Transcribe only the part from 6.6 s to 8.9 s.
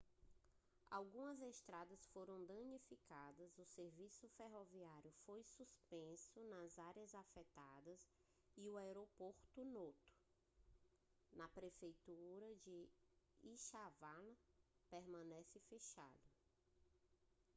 áreas afetadas e o